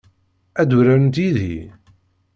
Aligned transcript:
Ad 0.61 0.71
urarent 0.77 1.17
yid-i? 1.23 1.57